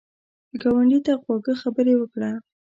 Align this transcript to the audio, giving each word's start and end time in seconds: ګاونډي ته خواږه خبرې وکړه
ګاونډي 0.61 0.99
ته 1.05 1.13
خواږه 1.21 1.53
خبرې 1.61 1.93
وکړه 1.97 2.31